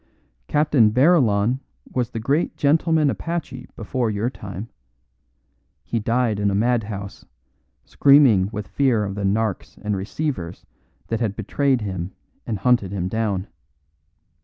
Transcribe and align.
Captain 0.47 0.89
Barillon 0.89 1.59
was 1.93 2.09
the 2.09 2.19
great 2.19 2.57
gentleman 2.57 3.11
apache 3.11 3.67
before 3.75 4.09
your 4.09 4.31
time; 4.31 4.67
he 5.83 5.99
died 5.99 6.39
in 6.39 6.49
a 6.49 6.55
madhouse, 6.55 7.23
screaming 7.85 8.49
with 8.51 8.67
fear 8.67 9.03
of 9.03 9.13
the 9.13 9.21
"narks" 9.21 9.77
and 9.83 9.95
receivers 9.95 10.65
that 11.09 11.19
had 11.19 11.35
betrayed 11.35 11.81
him 11.81 12.13
and 12.47 12.57
hunted 12.57 12.91
him 12.91 13.07
down. 13.09 13.45